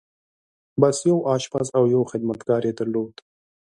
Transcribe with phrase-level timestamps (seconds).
[0.81, 0.97] بس!
[1.09, 3.15] يو آشپز او يو خدمتګار يې درلود.